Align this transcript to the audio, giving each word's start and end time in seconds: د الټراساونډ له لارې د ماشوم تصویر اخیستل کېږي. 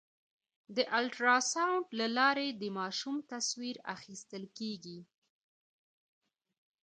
د 0.75 0.77
الټراساونډ 0.99 1.85
له 1.99 2.07
لارې 2.17 2.47
د 2.61 2.63
ماشوم 2.77 3.15
تصویر 3.31 3.75
اخیستل 3.95 4.43
کېږي. 4.57 4.99